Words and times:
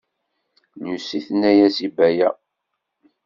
Lucy 0.81 1.19
tenna-as 1.27 1.77
i 1.85 1.87
Baya. 1.95 2.29